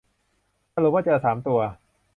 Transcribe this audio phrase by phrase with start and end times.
[0.75, 1.59] สรุปว่าเจอ สาม ตัว